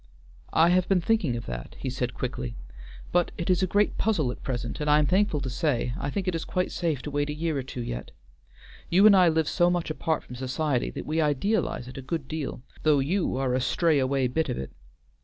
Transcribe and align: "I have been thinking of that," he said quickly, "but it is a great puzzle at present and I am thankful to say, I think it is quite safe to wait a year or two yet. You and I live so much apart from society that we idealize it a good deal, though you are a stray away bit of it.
"I 0.55 0.69
have 0.69 0.87
been 0.89 0.99
thinking 0.99 1.35
of 1.37 1.45
that," 1.45 1.75
he 1.77 1.91
said 1.91 2.15
quickly, 2.15 2.55
"but 3.11 3.29
it 3.37 3.51
is 3.51 3.61
a 3.61 3.67
great 3.67 3.99
puzzle 3.99 4.31
at 4.31 4.41
present 4.41 4.79
and 4.81 4.89
I 4.89 4.97
am 4.97 5.05
thankful 5.05 5.41
to 5.41 5.49
say, 5.51 5.93
I 5.95 6.09
think 6.09 6.27
it 6.27 6.33
is 6.33 6.43
quite 6.43 6.71
safe 6.71 7.03
to 7.03 7.11
wait 7.11 7.29
a 7.29 7.35
year 7.35 7.55
or 7.55 7.61
two 7.61 7.83
yet. 7.83 8.09
You 8.89 9.05
and 9.05 9.15
I 9.15 9.27
live 9.29 9.47
so 9.47 9.69
much 9.69 9.91
apart 9.91 10.23
from 10.23 10.33
society 10.35 10.89
that 10.89 11.05
we 11.05 11.21
idealize 11.21 11.87
it 11.87 11.99
a 11.99 12.01
good 12.01 12.27
deal, 12.27 12.63
though 12.81 12.97
you 12.97 13.37
are 13.37 13.53
a 13.53 13.61
stray 13.61 13.99
away 13.99 14.25
bit 14.25 14.49
of 14.49 14.57
it. 14.57 14.71